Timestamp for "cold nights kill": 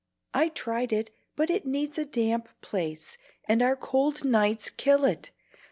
3.75-5.05